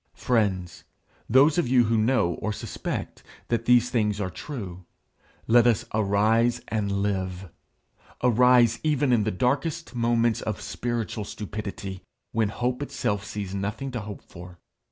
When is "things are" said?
3.91-4.31